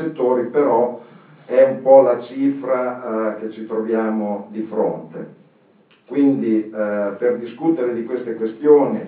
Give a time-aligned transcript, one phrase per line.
[0.00, 1.00] settori, però
[1.44, 5.38] è un po' la cifra eh, che ci troviamo di fronte.
[6.06, 9.06] Quindi eh, per discutere di queste questioni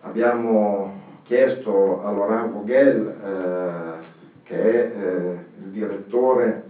[0.00, 4.06] abbiamo chiesto a Laurent Vogel, eh,
[4.42, 6.64] che è eh, il direttore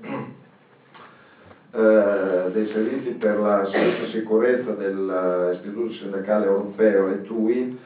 [1.73, 7.77] eh, dei servizi per la e sicurezza dell'Istituto Sindacale Europeo, ETUI,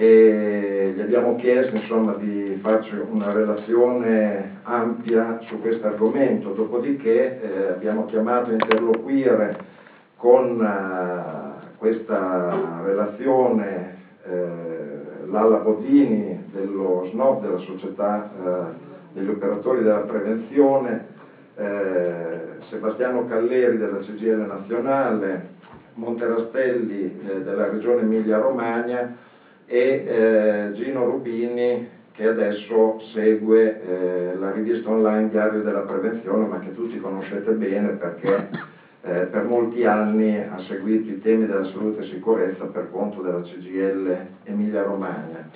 [0.00, 7.68] e gli abbiamo chiesto insomma, di farci una relazione ampia su questo argomento, dopodiché eh,
[7.70, 9.58] abbiamo chiamato a interloquire
[10.14, 20.02] con uh, questa relazione eh, Lalla Bodini dello SNOP, della società eh, degli operatori della
[20.02, 21.06] prevenzione,
[21.56, 25.56] eh, Sebastiano Calleri della CGL nazionale,
[25.94, 29.26] Monteraspelli eh, della regione Emilia-Romagna
[29.68, 36.58] e eh, Gino Rubini che adesso segue eh, la rivista online Diario della Prevenzione, ma
[36.58, 38.48] che tutti conoscete bene perché
[39.02, 43.42] eh, per molti anni ha seguito i temi della salute e sicurezza per conto della
[43.42, 45.48] CGL Emilia-Romagna.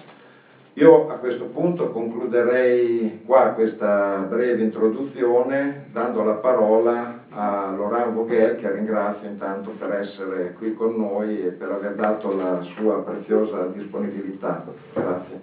[0.74, 8.56] Io a questo punto concluderei qua questa breve introduzione dando la parola a Laurent Vogel
[8.56, 13.66] che ringrazio intanto per essere qui con noi e per aver dato la sua preziosa
[13.66, 14.64] disponibilità.
[14.92, 15.40] Grazie.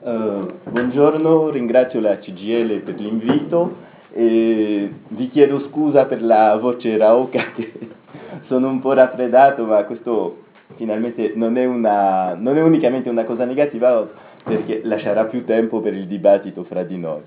[0.00, 7.52] Uh, buongiorno, ringrazio la CGL per l'invito e vi chiedo scusa per la voce rauca
[7.54, 7.72] che
[8.46, 13.44] sono un po' raffreddato ma questo finalmente non è, una, non è unicamente una cosa
[13.44, 14.08] negativa
[14.42, 17.20] perché lascerà più tempo per il dibattito fra di noi.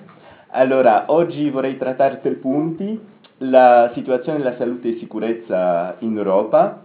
[0.56, 3.00] Allora, oggi vorrei trattare tre punti,
[3.40, 6.80] la situazione della salute e sicurezza in Europa,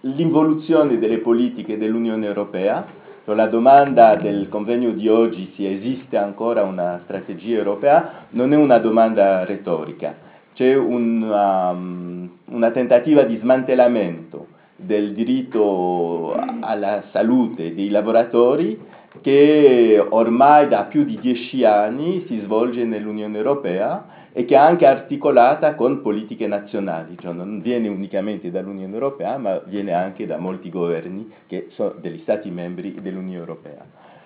[0.00, 2.86] l'involuzione delle politiche dell'Unione Europea,
[3.24, 8.78] la domanda del convegno di oggi se esiste ancora una strategia europea non è una
[8.78, 10.14] domanda retorica,
[10.54, 14.46] c'è una, um, una tentativa di smantellamento
[14.76, 18.80] del diritto alla salute dei lavoratori
[19.20, 24.86] che ormai da più di dieci anni si svolge nell'Unione Europea e che è anche
[24.86, 30.70] articolata con politiche nazionali, cioè non viene unicamente dall'Unione Europea ma viene anche da molti
[30.70, 33.84] governi che sono degli Stati membri dell'Unione Europea.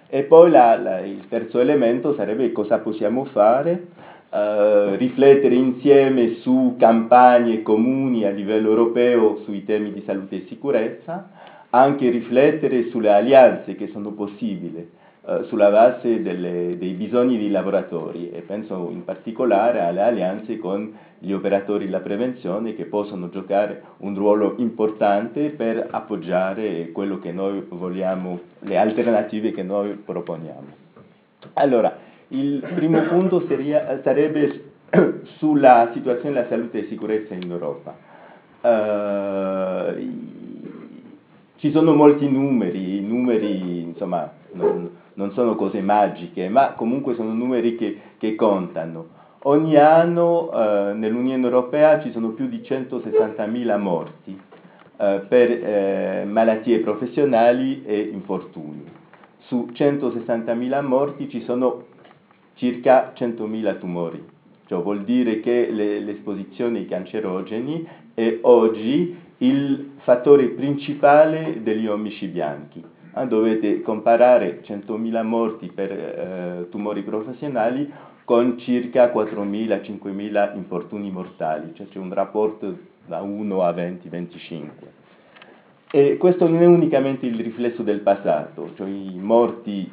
[0.09, 3.89] E poi la, la, il terzo elemento sarebbe cosa possiamo fare
[4.31, 11.31] eh, riflettere insieme su campagne comuni a livello europeo sui temi di salute e sicurezza,
[11.81, 14.91] anche riflettere sulle alleanze che sono possibili
[15.23, 20.95] uh, sulla base delle, dei bisogni dei lavoratori e penso in particolare alle alleanze con
[21.19, 27.65] gli operatori della prevenzione che possono giocare un ruolo importante per appoggiare quello che noi
[27.69, 30.85] vogliamo, le alternative che noi proponiamo.
[31.55, 31.97] Allora,
[32.29, 34.65] il primo punto seria, sarebbe
[35.39, 37.97] sulla situazione della salute e sicurezza in Europa.
[38.61, 40.26] Uh,
[41.57, 47.33] ci sono molti numeri, i numeri insomma non, non, sono cose magiche, ma comunque sono
[47.33, 49.15] numeri che, che contano.
[49.43, 56.81] Ogni anno uh, nell'Unione Europea ci sono più di 160.000 morti uh, per eh, malattie
[56.81, 58.85] professionali e infortuni.
[59.39, 61.85] Su 160.000 morti ci sono
[62.55, 64.25] circa 100.000 tumori.
[64.67, 72.27] Ciò vuol dire che le, l'esposizione ai cancerogeni è oggi il fattore principale degli omici
[72.27, 72.83] bianchi.
[73.13, 77.91] Ah, dovete comparare 100.000 morti per eh, tumori professionali
[78.25, 82.77] con circa 4.000-5.000 infortuni mortali, cioè c'è un rapporto
[83.07, 84.69] da 1 a 20-25.
[85.91, 89.91] E questo non è unicamente il riflesso del passato, cioè i morti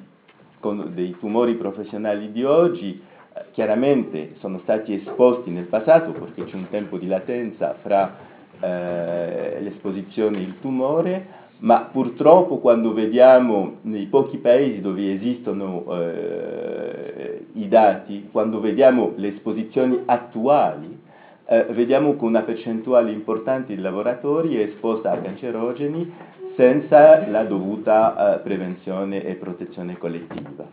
[0.60, 3.00] con dei tumori professionali di oggi
[3.34, 8.32] eh, chiaramente sono stati esposti nel passato perché c'è un tempo di latenza fra
[8.64, 17.46] eh, l'esposizione e il tumore, ma purtroppo quando vediamo nei pochi paesi dove esistono eh,
[17.54, 21.02] i dati, quando vediamo le esposizioni attuali,
[21.46, 26.12] eh, vediamo che una percentuale importante di lavoratori è esposta a cancerogeni
[26.56, 30.66] senza la dovuta eh, prevenzione e protezione collettiva.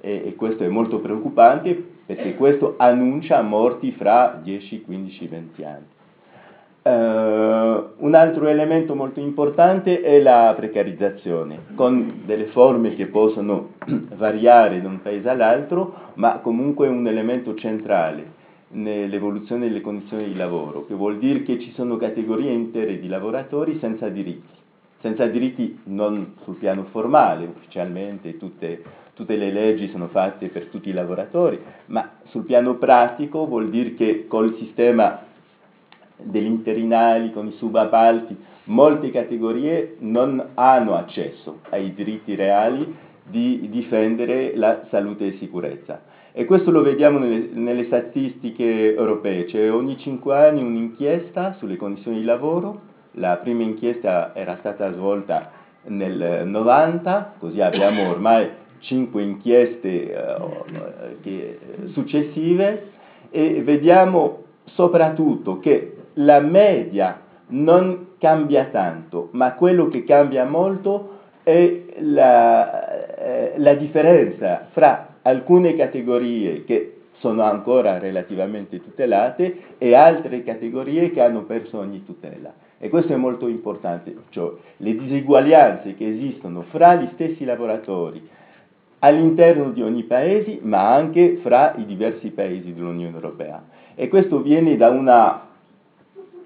[0.00, 1.74] E, e, questo è molto preoccupante
[2.06, 5.96] perché questo annuncia morti fra 10, 15, 20 anni.
[6.80, 6.88] Uh,
[7.98, 13.74] un altro elemento molto importante è la precarizzazione, con delle forme che possono
[14.16, 18.36] variare da un paese all'altro, ma comunque un elemento centrale
[18.70, 23.78] nell'evoluzione delle condizioni di lavoro, che vuol dire che ci sono categorie intere di lavoratori
[23.78, 24.56] senza diritti,
[25.00, 28.82] senza diritti non sul piano formale, ufficialmente tutte,
[29.14, 33.94] tutte le leggi sono fatte per tutti i lavoratori, ma sul piano pratico vuol dire
[33.94, 35.26] che col sistema
[36.22, 44.56] degli interinali, con i subappalti, molte categorie non hanno accesso ai diritti reali di difendere
[44.56, 46.02] la salute e sicurezza.
[46.32, 52.18] E questo lo vediamo nelle, nelle statistiche europee, c'è ogni cinque anni un'inchiesta sulle condizioni
[52.18, 52.80] di lavoro,
[53.12, 55.50] la prima inchiesta era stata svolta
[55.84, 58.48] nel 90, così abbiamo ormai
[58.80, 61.58] cinque inchieste eh, che,
[61.92, 62.90] successive.
[63.30, 71.82] E vediamo soprattutto che la media non cambia tanto, ma quello che cambia molto è
[72.00, 81.10] la, eh, la differenza fra alcune categorie che sono ancora relativamente tutelate e altre categorie
[81.10, 82.52] che hanno perso ogni tutela.
[82.78, 88.28] E questo è molto importante, cioè le diseguaglianze che esistono fra gli stessi lavoratori
[89.00, 93.62] all'interno di ogni paese, ma anche fra i diversi paesi dell'Unione Europea.
[93.94, 95.47] E questo viene da una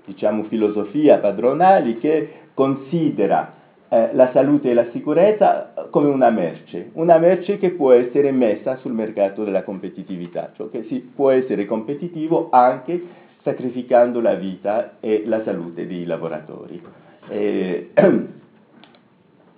[0.05, 3.55] diciamo, filosofia padronale che considera
[3.89, 8.77] eh, la salute e la sicurezza come una merce, una merce che può essere messa
[8.77, 15.25] sul mercato della competitività, cioè che si può essere competitivo anche sacrificando la vita e
[15.27, 16.81] la salute dei lavoratori.
[17.29, 17.91] E,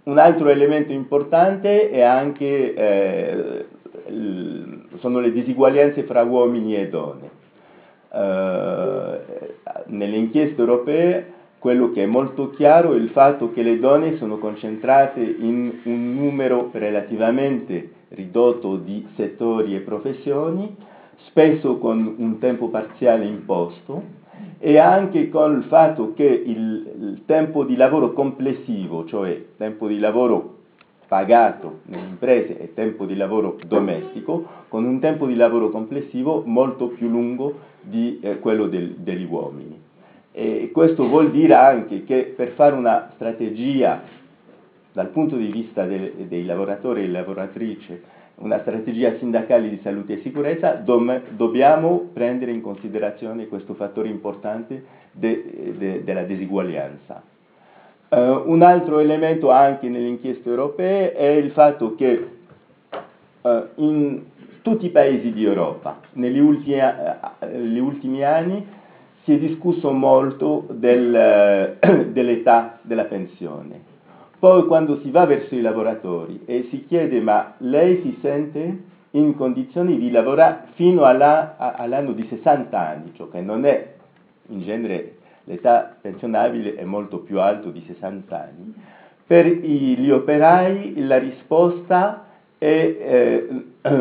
[0.04, 3.66] un altro elemento importante è anche, eh,
[4.98, 7.33] sono le disuguaglianze fra uomini e donne.
[8.14, 9.18] Uh,
[9.86, 14.36] nelle inchieste europee quello che è molto chiaro è il fatto che le donne sono
[14.36, 20.76] concentrate in un numero relativamente ridotto di settori e professioni,
[21.26, 24.02] spesso con un tempo parziale imposto
[24.58, 29.98] e anche con il fatto che il, il tempo di lavoro complessivo, cioè tempo di
[29.98, 30.53] lavoro
[31.14, 36.88] pagato nelle imprese e tempo di lavoro domestico, con un tempo di lavoro complessivo molto
[36.88, 39.80] più lungo di eh, quello del, degli uomini.
[40.32, 44.02] E questo vuol dire anche che per fare una strategia
[44.92, 48.02] dal punto di vista del, dei lavoratori e lavoratrici,
[48.36, 54.84] una strategia sindacale di salute e sicurezza, dom, dobbiamo prendere in considerazione questo fattore importante
[55.12, 57.33] de, de, della disuguaglianza.
[58.14, 62.28] Uh, un altro elemento anche nelle inchieste europee è il fatto che
[63.40, 64.22] uh, in
[64.62, 68.64] tutti i paesi di Europa negli ultimi, uh, ultimi anni
[69.24, 71.76] si è discusso molto del,
[72.12, 73.80] dell'età della pensione.
[74.38, 78.78] Poi quando si va verso i lavoratori e si chiede ma lei si sente
[79.10, 83.92] in condizioni di lavorare fino alla, all'anno di 60 anni, cioè che non è
[84.50, 88.74] in genere l'età pensionabile è molto più alta di 60 anni.
[89.26, 92.26] Per gli operai la risposta
[92.58, 93.48] è eh,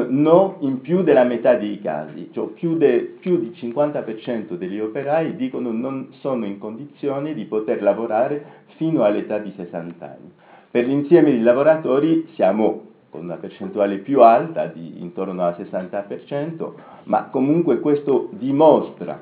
[0.07, 5.36] no in più della metà dei casi, cioè più, de, più di 50% degli operai
[5.36, 10.31] dicono non sono in condizione di poter lavorare fino all'età di 60 anni.
[10.72, 16.72] Per l'insieme dei lavoratori siamo con una percentuale più alta, di intorno al 60%,
[17.04, 19.22] ma comunque questo dimostra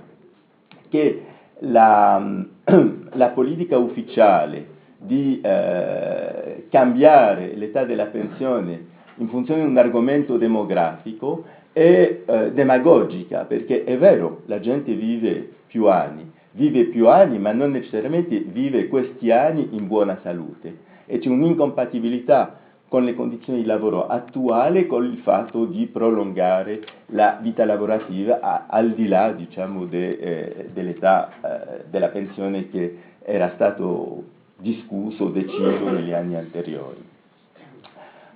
[0.87, 1.25] che
[1.61, 2.45] la,
[3.13, 11.43] la politica ufficiale di eh, cambiare l'età della pensione in funzione di un argomento demografico
[11.71, 17.51] è eh, demagogica, perché è vero, la gente vive più anni, vive più anni, ma
[17.51, 20.89] non necessariamente vive questi anni in buona salute.
[21.05, 22.59] E c'è un'incompatibilità
[22.91, 26.81] con le condizioni di lavoro attuali con il fatto di prolungare
[27.11, 32.97] la vita lavorativa a, al di là diciamo, de, eh, dell'età eh, della pensione che
[33.23, 34.23] era stato
[34.57, 37.01] discusso, deciso negli anni anteriori.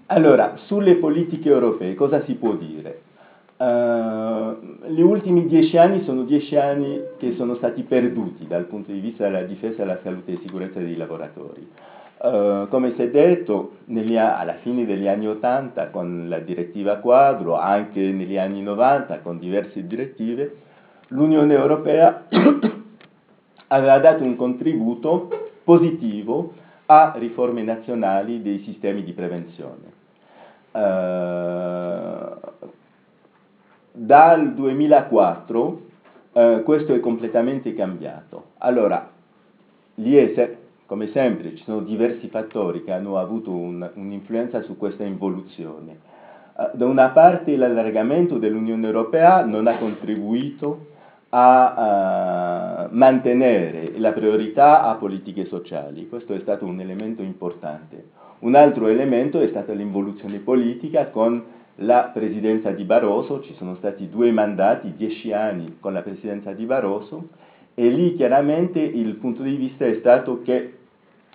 [0.05, 3.01] Allora, sulle politiche europee cosa si può dire?
[3.57, 8.99] Uh, gli ultimi dieci anni sono dieci anni che sono stati perduti dal punto di
[8.99, 11.67] vista della difesa della salute e sicurezza dei lavoratori.
[12.25, 17.55] Uh, come si è detto, negli, alla fine degli anni 80 con la direttiva quadro,
[17.55, 20.55] anche negli anni 90 con diverse direttive,
[21.09, 22.25] l'Unione Europea
[23.67, 25.29] aveva dato un contributo
[25.63, 26.53] positivo
[26.87, 29.93] a riforme nazionali dei sistemi di prevenzione.
[30.71, 32.39] Uh,
[33.91, 35.81] dal 2004
[36.31, 38.45] uh, questo è completamente cambiato.
[38.57, 39.11] Allora,
[39.95, 45.97] l'IESE, come sempre, ci sono diversi fattori che hanno avuto un, un'influenza su questa involuzione.
[46.53, 50.93] Uh, da una parte l'allargamento dell'Unione Europea non ha contribuito
[51.29, 58.11] a uh, mantenere la priorità a politiche sociali, questo è stato un elemento importante.
[58.39, 61.43] Un altro elemento è stata l'involuzione politica con
[61.79, 66.65] la presidenza di Barroso, ci sono stati due mandati, dieci anni con la presidenza di
[66.65, 67.29] Barroso,
[67.75, 70.73] e lì chiaramente il punto di vista è stato che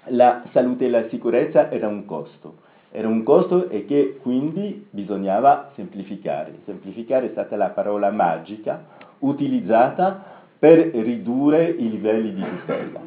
[0.06, 2.68] la salute e la sicurezza era un costo.
[2.90, 6.60] Era un costo e che quindi bisognava semplificare.
[6.64, 8.84] Semplificare è stata la parola magica
[9.18, 10.24] utilizzata
[10.58, 13.00] per ridurre i livelli di tutela.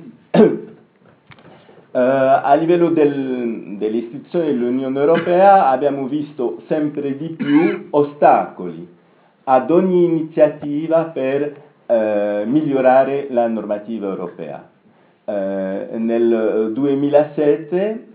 [1.91, 1.97] Uh,
[2.45, 8.87] a livello del, delle istituzioni dell'Unione Europea abbiamo visto sempre di più ostacoli
[9.45, 14.69] ad ogni iniziativa per uh, migliorare la normativa europea.
[15.25, 15.31] Uh,
[15.97, 18.07] nel 2007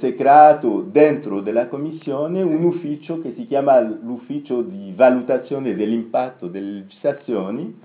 [0.00, 6.48] si è creato dentro della Commissione un ufficio che si chiama l'ufficio di valutazione dell'impatto
[6.48, 7.78] delle legislazioni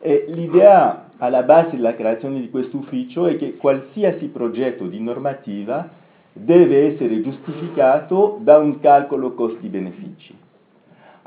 [0.00, 5.88] e l'idea alla base della creazione di questo ufficio è che qualsiasi progetto di normativa
[6.30, 10.36] deve essere giustificato da un calcolo costi-benefici.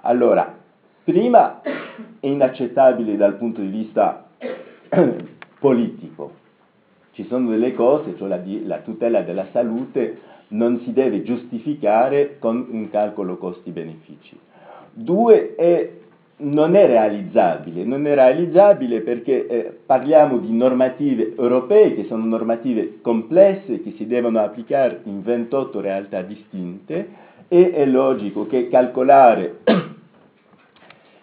[0.01, 0.55] Allora,
[1.07, 4.27] prima è inaccettabile dal punto di vista
[5.57, 6.33] politico.
[7.11, 12.67] Ci sono delle cose, cioè la, la tutela della salute non si deve giustificare con
[12.69, 14.37] un calcolo costi-benefici.
[14.91, 15.91] Due, è
[16.39, 22.99] non è realizzabile, non è realizzabile perché eh, parliamo di normative europee che sono normative
[23.01, 27.07] complesse che si devono applicare in 28 realtà distinte
[27.47, 29.61] e è logico che calcolare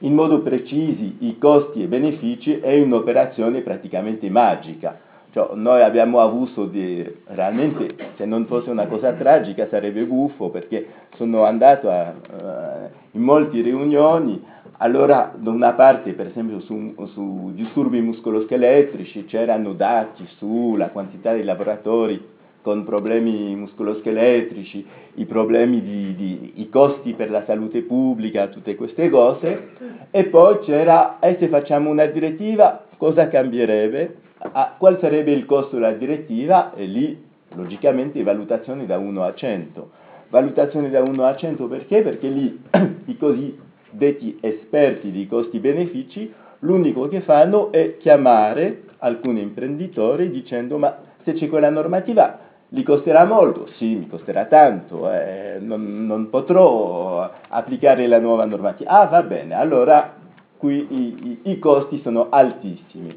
[0.04, 4.98] in modo preciso i costi e benefici è un'operazione praticamente magica.
[5.32, 10.86] Cioè, noi abbiamo avuto di, realmente, se non fosse una cosa tragica sarebbe buffo perché
[11.16, 14.40] sono andato a, uh, in molte riunioni
[14.78, 21.44] allora, da una parte, per esempio, su, su disturbi muscoloscheletrici c'erano dati sulla quantità di
[21.44, 22.32] lavoratori
[22.64, 29.10] con problemi muscoloscheletrici, i problemi di, di, i costi per la salute pubblica, tutte queste
[29.10, 29.68] cose,
[30.10, 34.16] e poi c'era, e se facciamo una direttiva, cosa cambierebbe?
[34.38, 36.72] Ah, qual sarebbe il costo della direttiva?
[36.72, 37.22] E lì,
[37.54, 39.90] logicamente, valutazioni da 1 a 100.
[40.30, 42.00] Valutazioni da 1 a 100 perché?
[42.00, 42.62] Perché lì
[43.04, 43.58] i così
[43.90, 51.48] detti esperti di costi-benefici, l'unico che fanno è chiamare alcuni imprenditori dicendo ma se c'è
[51.48, 52.43] quella normativa
[52.74, 58.90] li costerà molto, sì mi costerà tanto, eh, non, non, potrò applicare la nuova normativa.
[58.90, 60.14] Ah va bene, allora
[60.56, 63.16] qui i, i, i costi sono altissimi.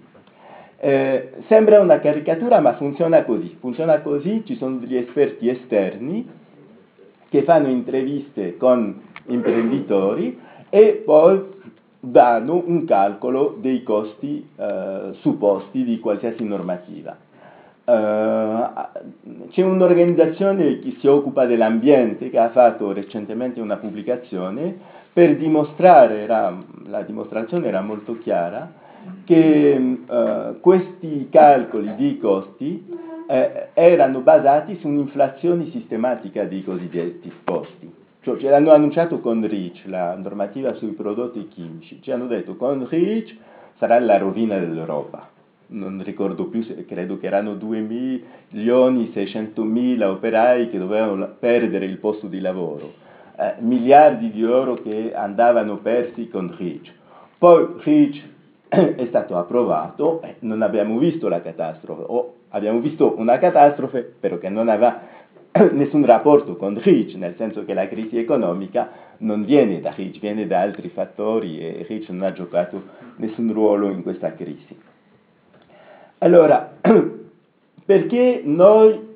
[0.79, 6.29] Eh, sembra una caricatura ma funziona così, funziona così, ci sono degli esperti esterni
[7.29, 11.55] che fanno interviste con imprenditori e poi
[11.99, 17.25] danno un calcolo dei costi eh, supposti di qualsiasi normativa.
[17.87, 24.75] Uh, c'è un'organizzazione che si occupa dell'ambiente che ha fatto recentemente una pubblicazione
[25.13, 26.53] per dimostrare, era,
[26.87, 28.69] la dimostrazione era molto chiara,
[29.23, 32.85] che uh, questi calcoli di costi
[33.25, 37.89] eh, erano basati su un'inflazione sistematica dei cosiddetti costi.
[38.19, 42.01] Cioè, ce l'hanno annunciato con REACH, la normativa sui prodotti chimici.
[42.01, 43.35] Ci hanno detto con REACH
[43.77, 45.35] sarà la rovina dell'Europa.
[45.69, 51.97] Non ricordo più, credo che erano 2 milioni 600 mila operai che dovevano perdere il
[51.97, 52.93] posto di lavoro,
[53.37, 56.93] eh, miliardi di euro che andavano persi con REACH.
[57.37, 58.23] Poi REACH
[58.69, 64.37] è stato approvato, eh, non abbiamo visto la catastrofe, o abbiamo visto una catastrofe però
[64.37, 65.01] che non aveva
[65.73, 70.47] nessun rapporto con Rich, nel senso che la crisi economica non viene da Rich, viene
[70.47, 72.81] da altri fattori e Rich non ha giocato
[73.17, 74.95] nessun ruolo in questa crisi.
[76.19, 76.71] Allora,
[77.85, 79.07] perché noi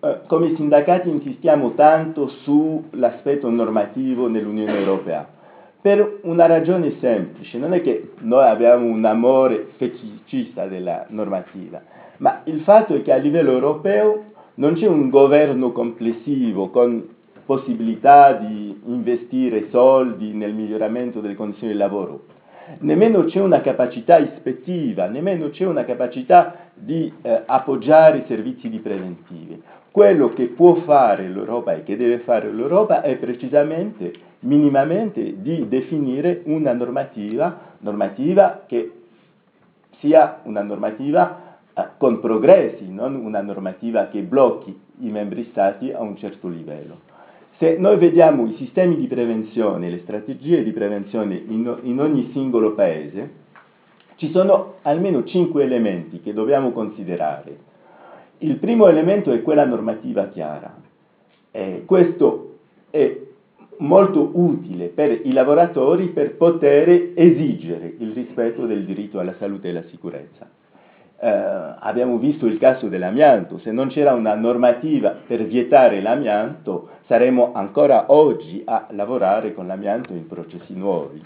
[0.00, 5.26] eh, come sindacati insistiamo tanto sull'aspetto normativo nell'Unione Europea?
[5.80, 11.80] Per una ragione semplice, non è che noi abbiamo un amore feticista della normativa,
[12.18, 17.08] ma il fatto è che a livello europeo non c'è un governo complessivo con
[17.46, 22.24] possibilità di investire soldi nel miglioramento delle condizioni di lavoro,
[22.78, 28.78] nemmeno c'è una capacità ispettiva, nemmeno c'è una capacità di eh, appoggiare i servizi di
[28.78, 29.62] preventivi.
[29.90, 36.42] Quello che può fare l'Europa e che deve fare l'Europa è precisamente, minimamente, di definire
[36.44, 38.90] una normativa, normativa che
[39.98, 46.00] sia una normativa eh, con progressi, non una normativa che blocchi i membri stati a
[46.00, 47.10] un certo livello.
[47.62, 52.74] Se noi vediamo i sistemi di prevenzione, le strategie di prevenzione in, in ogni singolo
[52.74, 53.30] paese,
[54.16, 57.56] ci sono almeno cinque elementi che dobbiamo considerare.
[58.38, 60.74] Il primo elemento è quella normativa chiara.
[61.52, 62.56] Eh, questo
[62.90, 63.16] è
[63.76, 69.70] molto utile per i lavoratori per poter esigere il rispetto del diritto alla salute e
[69.70, 70.50] alla sicurezza.
[71.24, 71.28] Eh,
[71.78, 78.06] abbiamo visto il caso dell'amianto, se non c'era una normativa per vietare l'amianto saremmo ancora
[78.08, 81.22] oggi a lavorare con l'amianto in processi nuovi.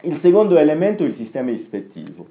[0.00, 2.26] Il secondo elemento è il sistema ispettivo.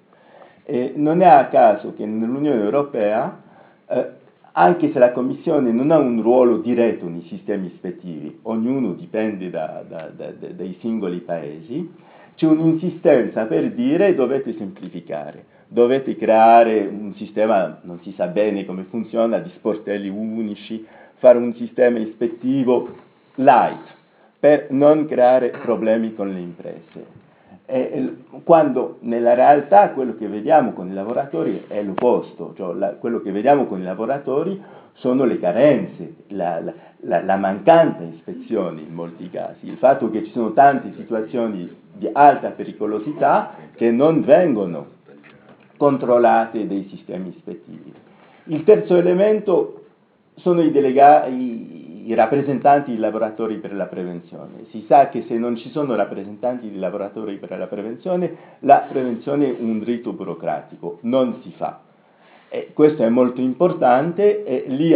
[0.65, 3.41] Eh, non è a caso che nell'Unione Europea
[3.87, 4.09] eh,
[4.51, 9.81] anche se la Commissione non ha un ruolo diretto nei sistemi ispettivi, ognuno dipende da,
[9.87, 11.89] da, da, dai singoli paesi,
[12.35, 18.83] c'è un'insistenza per dire dovete semplificare, dovete creare un sistema, non si sa bene come
[18.89, 20.85] funziona, di sportelli unici,
[21.15, 22.89] fare un sistema ispettivo
[23.35, 23.95] light
[24.37, 27.19] per non creare problemi con le imprese.
[27.67, 33.21] Eh, quando nella realtà quello che vediamo con i lavoratori è l'opposto, cioè la, quello
[33.21, 34.61] che vediamo con i lavoratori
[34.95, 36.61] sono le carenze, la,
[36.99, 42.09] la, la, mancata ispezione in molti casi, il fatto che ci sono tante situazioni di
[42.11, 44.99] alta pericolosità che non vengono
[45.81, 47.91] controllate dai sistemi ispettivi.
[48.43, 49.85] Il terzo elemento
[50.35, 54.65] sono i delegati i rappresentanti di lavoratori per la prevenzione.
[54.69, 59.47] Si sa che se non ci sono rappresentanti di lavoratori per la prevenzione, la prevenzione
[59.47, 61.81] è un rito burocratico, non si fa.
[62.49, 64.95] E questo è molto importante e lì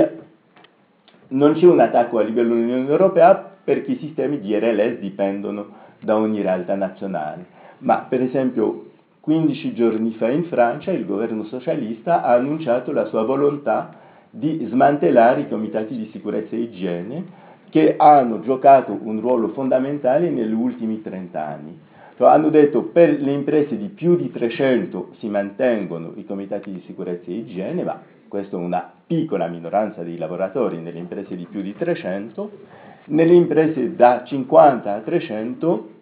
[1.30, 5.66] non c'è un attacco a livello dell'Unione Europea perché i sistemi di RLS dipendono
[6.00, 7.46] da ogni realtà nazionale.
[7.80, 8.85] Ma per esempio
[9.26, 13.90] 15 giorni fa in Francia il governo socialista ha annunciato la sua volontà
[14.30, 17.26] di smantellare i comitati di sicurezza e igiene
[17.72, 21.80] che hanno giocato un ruolo fondamentale negli ultimi 30 anni.
[22.18, 26.72] Cioè, hanno detto che per le imprese di più di 300 si mantengono i comitati
[26.72, 31.48] di sicurezza e igiene, ma questa è una piccola minoranza dei lavoratori nelle imprese di
[31.50, 32.52] più di 300,
[33.06, 35.94] nelle imprese da 50 a 300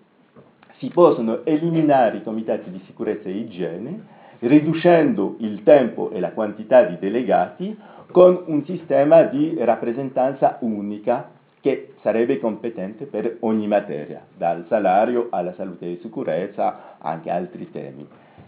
[0.84, 4.04] si possono eliminare i comitati di sicurezza e igiene,
[4.40, 7.78] riducendo il tempo e la quantità di delegati
[8.12, 11.30] con un sistema di rappresentanza unica
[11.62, 18.06] che sarebbe competente per ogni materia, dal salario alla salute e sicurezza, anche altri temi.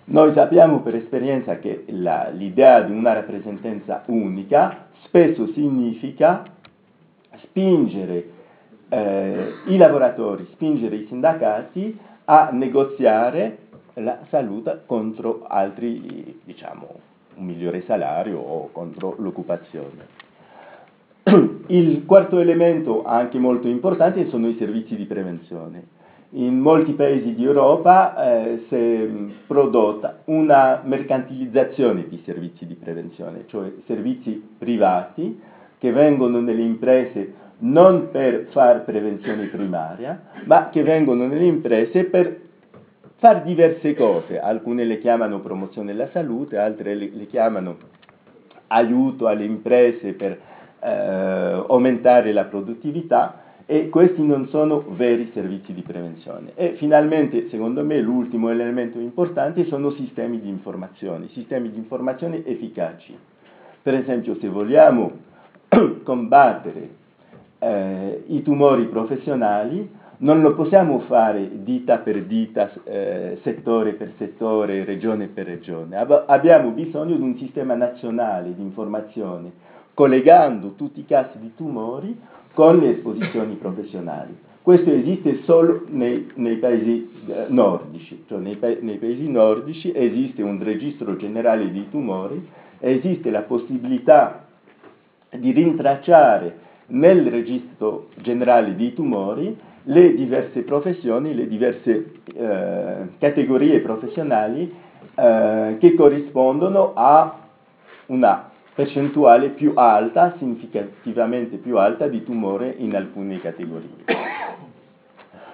[0.08, 6.43] Noi sappiamo per esperienza che la, l'idea di una rappresentanza unica spesso significa
[7.38, 8.30] spingere
[8.89, 13.58] eh, i lavoratori, spingere i sindacati a negoziare
[13.96, 16.88] la salute contro altri, diciamo,
[17.36, 20.24] un migliore salario o contro l'occupazione.
[21.68, 25.94] Il quarto elemento, anche molto importante, sono i servizi di prevenzione.
[26.32, 29.08] In molti paesi di Europa eh, si è
[29.48, 35.40] prodotta una mercantilizzazione di servizi di prevenzione, cioè servizi privati
[35.86, 42.41] che vengono nelle imprese non per fare prevenzione primaria, ma che vengono nelle imprese per
[43.17, 47.78] fare diverse cose, alcune le chiamano promozione della salute, altre le, chiamano
[48.67, 50.39] aiuto alle imprese per
[50.80, 56.54] eh, aumentare la produttività e questi non sono veri servizi di prevenzione.
[56.56, 63.15] E finalmente, secondo me, l'ultimo elemento importante sono sistemi di informazione, sistemi di informazione efficaci.
[63.84, 65.25] Per esempio, se vogliamo
[66.04, 66.89] combattere
[67.60, 74.86] eh, i tumori professionali, non lo possiamo fare dita per dita, eh, settore per settore,
[74.86, 75.97] regione per regione.
[75.97, 79.51] Ab- abbiamo bisogno di un sistema nazionale di informazione,
[79.93, 82.17] collegando tutti i casi di tumori
[82.54, 84.38] con le esposizioni professionali.
[84.62, 90.41] Questo esiste solo nei, nei paesi eh, nordici, cioè nei, pa- nei paesi nordici esiste
[90.41, 92.47] un registro generale di tumori,
[92.80, 94.44] esiste la possibilità
[95.39, 104.74] di rintracciare nel registro generale di tumori le diverse professioni, le diverse eh, categorie professionali
[105.15, 107.39] eh, che corrispondono a
[108.08, 114.04] una percentuale più alta, significativamente più alta di tumore in alcune categorie.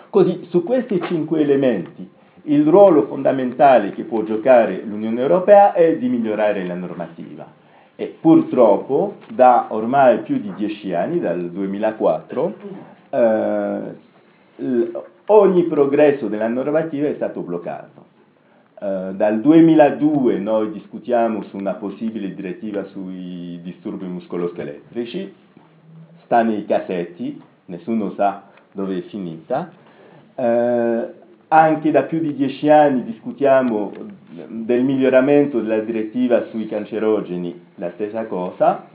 [0.10, 2.10] Così, su questi cinque elementi,
[2.44, 7.60] il ruolo fondamentale che può giocare l'Unione Europea è di migliorare la normativa.
[8.02, 12.56] E purtroppo, da ormai più di dieci anni, dal 2004,
[13.12, 13.80] eh,
[15.28, 18.06] ogni progresso della normativa è stato bloccato.
[18.80, 25.36] Uh, dal 2002 noi discutiamo su una possibile direttiva sui disturbi muscoloscheletrici,
[26.24, 29.72] sta nei cassetti, nessuno sa dove è finita.
[30.34, 31.21] Uh,
[31.54, 33.92] anche da più di dieci anni discutiamo
[34.48, 38.88] del miglioramento della direttiva sui cancerogeni, la stessa cosa.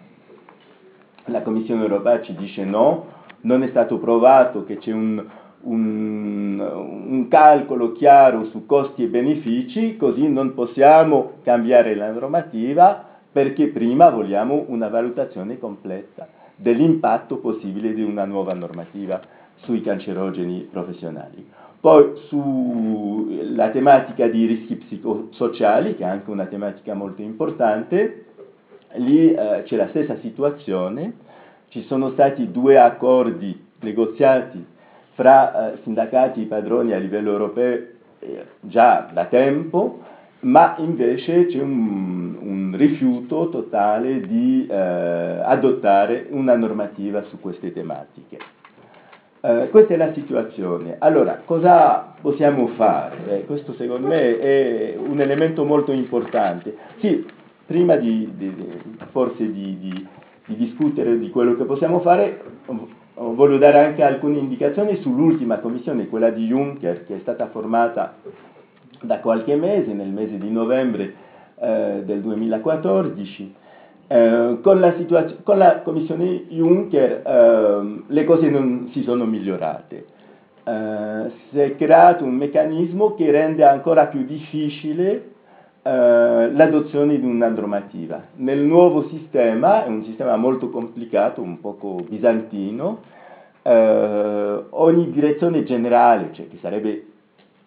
[1.27, 3.09] La Commissione europea ci dice no,
[3.43, 5.23] non è stato provato che c'è un,
[5.63, 13.67] un, un, calcolo chiaro su costi e benefici, così non possiamo cambiare la normativa perché
[13.67, 19.21] prima vogliamo una valutazione completa dell'impatto possibile di una nuova normativa
[19.57, 21.47] sui cancerogeni professionali.
[21.81, 28.25] Poi sulla tematica di rischi psicosociali, che è anche una tematica molto importante,
[28.95, 31.13] lì eh, c'è la stessa situazione,
[31.69, 34.65] ci sono stati due accordi negoziati
[35.13, 37.79] fra eh, sindacati e padroni a livello europeo
[38.19, 40.01] eh, già da tempo,
[40.41, 48.39] ma invece c'è un, un rifiuto totale di eh, adottare una normativa su queste tematiche.
[49.47, 50.97] Eh, questa è la situazione.
[50.99, 53.17] Allora, cosa possiamo fare?
[53.29, 56.77] Eh, questo secondo me è un elemento molto importante.
[56.99, 57.25] Sì,
[57.65, 58.53] prima di, di,
[59.13, 62.43] forse di, di, discutere di quello che possiamo fare,
[63.15, 68.17] voglio dare anche alcune indicazioni sull'ultima commissione, quella di Juncker, che è stata formata
[69.01, 71.15] da qualche mese, nel mese di novembre
[71.55, 73.55] eh, del 2014.
[74.09, 74.95] Eh, con, la
[75.43, 80.07] con, la commissione Juncker eh, le cose non si sono migliorate.
[80.63, 85.35] Eh, si è creato un meccanismo che rende ancora più difficile
[85.83, 88.23] eh, l'adozione di una normativa.
[88.37, 93.03] Nel nuovo sistema, è un sistema molto complicato, un poco bizantino,
[93.63, 97.07] eh, ogni direzione generale, cioè che sarebbe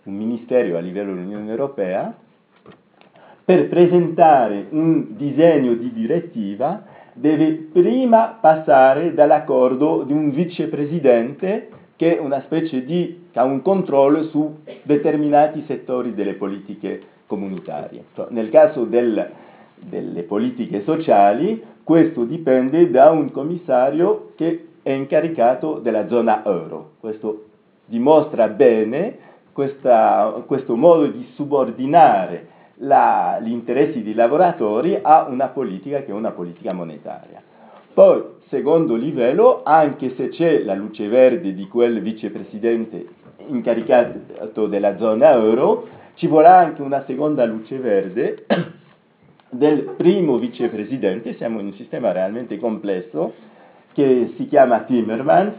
[0.04, 2.13] un ministero a livello dell'Unione Europea,
[3.49, 6.83] per presentare un disegno di direttiva
[7.13, 14.25] deve prima passare dall'accordo di un vicepresidente che è una specie di ha un controllo
[14.25, 18.03] su determinati settori delle politiche comunitarie.
[18.27, 19.31] Nel caso del,
[19.77, 26.91] delle politiche sociali, questo dipende da un commissario che è incaricato della zona euro.
[26.99, 27.45] Questo
[27.85, 29.17] dimostra bene
[29.53, 36.13] questa, questo modo di subordinare la, gli interessi dei lavoratori a una politica che è
[36.13, 37.41] una politica monetaria.
[37.93, 43.07] Poi, secondo livello, anche se c'è la luce verde di quel vicepresidente
[43.47, 48.45] incaricato della zona euro, ci vorrà anche una seconda luce verde
[49.49, 53.33] del primo vicepresidente, siamo in un sistema realmente complesso,
[53.93, 55.53] che si chiama Timmermans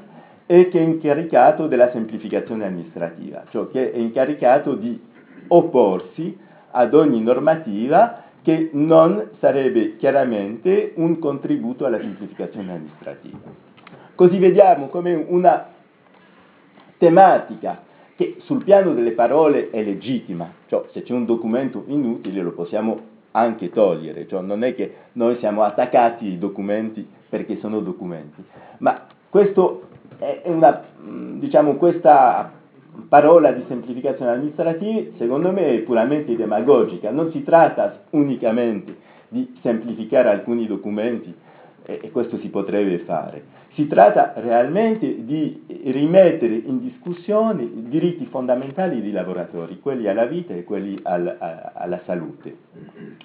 [0.47, 4.99] e che è incaricato della semplificazione amministrativa, cioè che è incaricato di
[5.49, 6.37] opporsi
[6.71, 13.39] ad ogni normativa che non sarebbe chiaramente un contributo alla semplificazione amministrativa.
[14.15, 15.67] Così vediamo come una
[16.99, 17.83] tematica
[18.17, 23.01] che sul piano delle parole è legittima, cioè se c'è un documento inutile lo possiamo
[23.33, 28.45] anche togliere, cioè non è che noi siamo attaccati ai documenti perché sono documenti,
[28.79, 30.83] ma questo è una,
[31.39, 32.53] diciamo, questa
[33.09, 38.97] parola di semplificazione amministrativa secondo me è puramente demagogica, non si tratta unicamente
[39.29, 41.35] di semplificare alcuni documenti
[41.85, 43.59] e questo si potrebbe fare.
[43.73, 50.55] Si tratta realmente di rimettere in discussione i diritti fondamentali dei lavoratori, quelli alla vita
[50.55, 52.57] e quelli al, a, alla salute.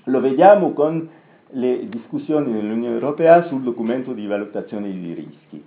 [0.05, 1.09] Lo vediamo con
[1.49, 5.63] le discussioni nell'Unione Europea sul documento di valutazione dei rischi.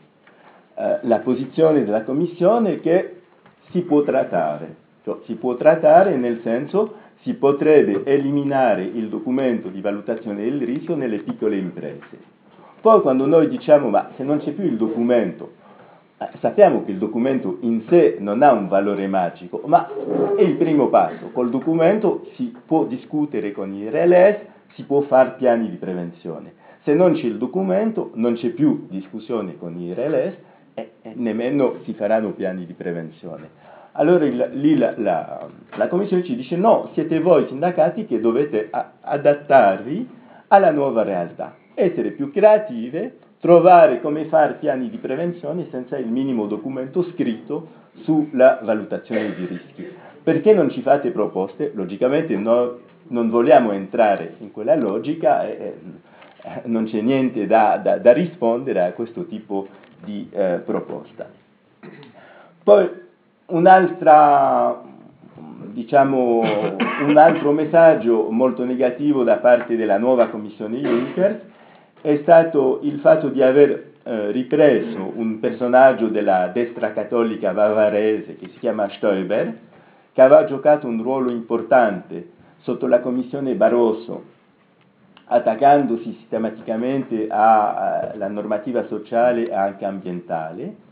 [0.74, 3.17] Eh, la posizione della Commissione è che
[3.70, 9.80] si può trattare, cioè si può trattare nel senso si potrebbe eliminare il documento di
[9.80, 12.36] valutazione del rischio nelle piccole imprese
[12.80, 15.52] poi quando noi diciamo ma se non c'è più il documento,
[16.18, 19.88] eh, sappiamo che il documento in sé non ha un valore magico, ma
[20.36, 21.30] è il primo passo.
[21.32, 24.38] Col documento si può discutere con i RLS,
[24.74, 26.52] si può fare piani di prevenzione.
[26.84, 30.36] Se non c'è il documento non c'è più discussione con i RLS
[30.78, 33.66] e, e nemmeno si faranno piani di prevenzione.
[33.92, 38.68] Allora il, lì la, la, la, Commissione ci dice no, siete voi sindacati che dovete
[38.70, 40.08] a, adattarvi
[40.48, 46.46] alla nuova realtà essere più creative, trovare come fare piani di prevenzione senza il minimo
[46.46, 47.68] documento scritto
[48.02, 49.86] sulla valutazione di rischi.
[50.22, 51.70] Perché non ci fate proposte?
[51.74, 52.70] Logicamente noi
[53.08, 55.74] non vogliamo entrare in quella logica e eh,
[56.64, 59.68] non c'è niente da, da, da, rispondere a questo tipo
[60.04, 61.28] di eh, proposta.
[62.62, 62.88] Poi
[63.46, 64.82] un'altra,
[65.72, 66.42] diciamo,
[67.06, 71.40] un altro messaggio molto negativo da parte della nuova Commissione Juncker
[72.00, 78.48] è stato il fatto di aver eh, ripreso un personaggio della destra cattolica bavarese che
[78.48, 79.56] si chiama Stoiber,
[80.12, 82.30] che aveva giocato un ruolo importante
[82.60, 84.36] sotto la commissione Barroso,
[85.28, 90.86] attaccandosi sistematicamente alla normativa sociale e anche ambientale,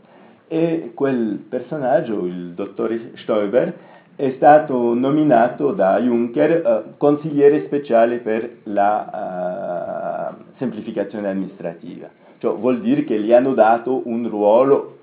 [0.47, 3.73] e quel personaggio, il dottore Stoiber,
[4.15, 12.07] è stato nominato da Juncker uh, consigliere speciale per la uh, semplificazione amministrativa.
[12.39, 14.95] Cioè, vuol dire che gli hanno dato un ruolo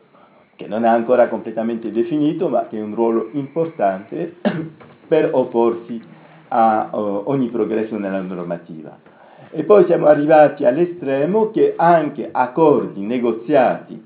[0.56, 4.36] che non è ancora completamente definito, ma che è un ruolo importante
[5.06, 6.00] per opporsi
[6.48, 8.96] a uh, ogni progresso nella normativa.
[9.56, 14.02] E poi siamo arrivati all'estremo che anche accordi negoziati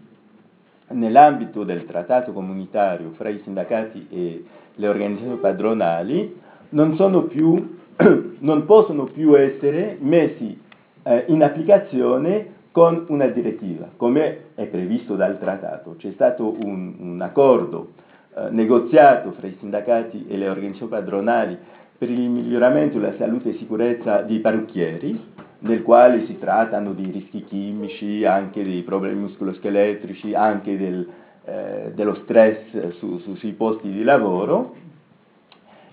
[0.89, 6.39] nell'ambito del trattato comunitario fra i sindacati e le organizzazioni padronali
[6.71, 6.95] non,
[7.29, 7.79] più,
[8.41, 10.61] non possono più essere messi
[11.03, 15.95] eh, in applicazione con una direttiva, come è previsto dal trattato.
[15.97, 17.93] C'è stato un, un accordo
[18.37, 21.59] eh, negoziato fra i sindacati e le organizzazioni padronali
[21.99, 25.21] per il miglioramento della salute e sicurezza dei parrucchieri,
[25.61, 31.09] nel quale si trattano di rischi chimici, anche dei problemi muscoloscheletrici, anche del,
[31.45, 34.75] eh, dello stress su, su, sui posti di lavoro.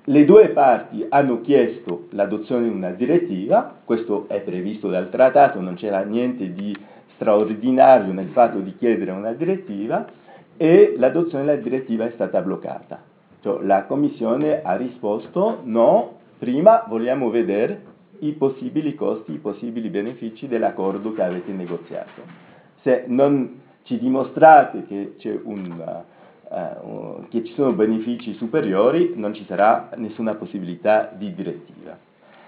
[0.08, 5.74] Le due parti hanno chiesto l'adozione di una direttiva, questo è previsto dal trattato, non
[5.74, 6.76] c'era niente di
[7.16, 10.06] straordinario nel fatto di chiedere una direttiva
[10.58, 13.02] e l'adozione della direttiva è stata bloccata.
[13.42, 20.48] Cioè, la Commissione ha risposto no, prima vogliamo vedere i possibili costi, i possibili benefici
[20.48, 22.22] dell'accordo che avete negoziato.
[22.82, 26.04] Se non ci dimostrate che, un,
[26.50, 31.98] uh, che ci sono benefici superiori, non ci sarà nessuna possibilità di direttiva.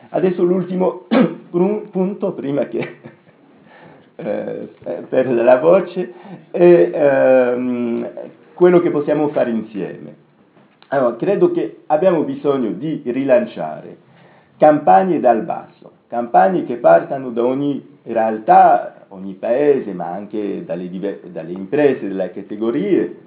[0.09, 1.05] Adesso l'ultimo
[1.49, 2.97] punto, prima che
[4.15, 4.69] eh,
[5.09, 6.13] perda la voce,
[6.51, 8.09] è ehm,
[8.53, 10.25] quello che possiamo fare insieme.
[10.89, 14.05] Allora, credo che abbiamo bisogno di rilanciare
[14.57, 20.89] campagne dal basso, campagne che partano da ogni realtà, ogni paese, ma anche dalle,
[21.31, 23.17] dalle imprese, dalle categorie,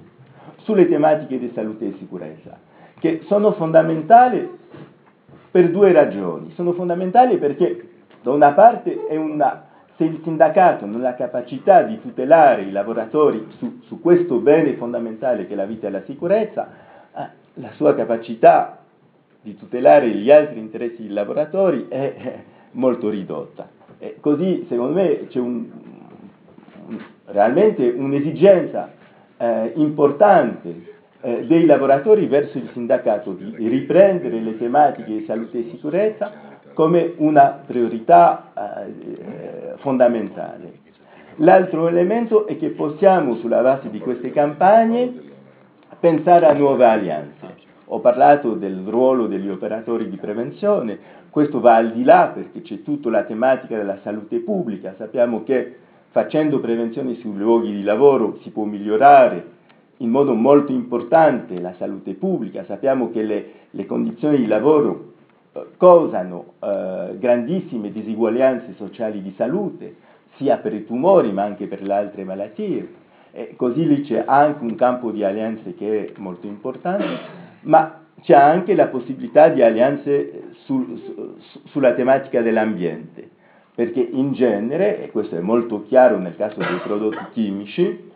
[0.58, 2.58] sulle tematiche di salute e sicurezza,
[2.98, 4.58] che sono fondamentali
[5.50, 6.52] per due ragioni.
[6.54, 7.88] Sono fondamentali perché
[8.22, 9.64] da una parte una,
[9.96, 15.46] se il sindacato non ha capacità di tutelare i lavoratori su, su questo bene fondamentale
[15.46, 16.68] che è la vita e la sicurezza,
[17.16, 18.79] eh, la sua capacità
[19.42, 23.68] di tutelare gli altri interessi dei lavoratori è molto ridotta.
[23.98, 25.68] E così, secondo me, c'è un,
[27.26, 28.92] realmente un'esigenza
[29.36, 35.68] eh, importante eh, dei lavoratori verso il sindacato di riprendere le tematiche di salute e
[35.70, 40.78] sicurezza come una priorità eh, fondamentale.
[41.36, 45.28] L'altro elemento è che possiamo, sulla base di queste campagne,
[45.98, 47.49] pensare a nuove alleanze.
[47.92, 50.96] Ho parlato del ruolo degli operatori di prevenzione,
[51.28, 55.74] questo va al di là perché c'è tutta la tematica della salute pubblica, sappiamo che
[56.10, 59.44] facendo prevenzione sui luoghi di lavoro si può migliorare
[59.96, 65.14] in modo molto importante la salute pubblica, sappiamo che le, le condizioni di lavoro
[65.52, 69.96] eh, causano eh, grandissime disuguaglianze sociali di salute,
[70.36, 72.88] sia per i tumori ma anche per le altre malattie.
[73.32, 78.34] E così lì c'è anche un campo di alleanze che è molto importante ma c'è
[78.34, 83.28] anche la possibilità di alleanze sul, su, sulla tematica dell'ambiente,
[83.74, 88.08] perché in genere, e questo è molto chiaro nel caso dei prodotti chimici,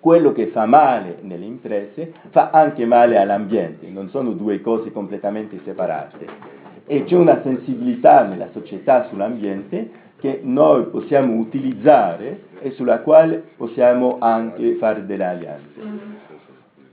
[0.00, 5.60] quello che fa male nelle imprese fa anche male all'ambiente, non sono due cose completamente
[5.64, 6.26] separate.
[6.86, 14.18] E c'è una sensibilità nella società sull'ambiente che noi possiamo utilizzare e sulla quale possiamo
[14.20, 15.80] anche fare delle alleanze.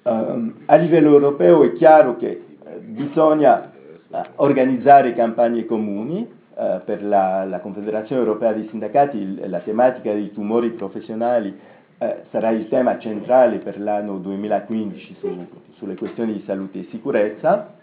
[0.01, 3.71] Uh, a livello europeo è chiaro che eh, bisogna
[4.07, 10.31] uh, organizzare campagne comuni uh, per la, la, Confederazione Europea dei Sindacati, la tematica dei
[10.31, 11.57] tumori professionali
[12.01, 17.75] eh, sarà il tema centrale per l'anno 2015 su, sulle questioni di salute e sicurezza.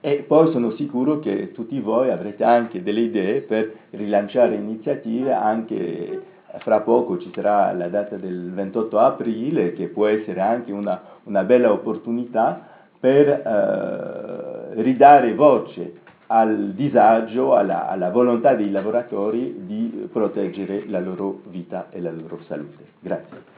[0.00, 6.22] E poi sono sicuro che tutti voi avrete anche delle idee per rilanciare iniziative anche
[6.58, 11.44] fra poco ci sarà la data del 28 aprile che può essere anche una, una
[11.44, 20.84] bella opportunità per eh, ridare voce al disagio, alla, alla, volontà dei lavoratori di proteggere
[20.86, 22.84] la loro vita e la loro salute.
[23.00, 23.51] Grazie.